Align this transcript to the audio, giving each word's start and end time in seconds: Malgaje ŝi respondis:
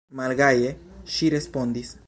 Malgaje 0.19 0.71
ŝi 1.17 1.33
respondis: 1.37 1.97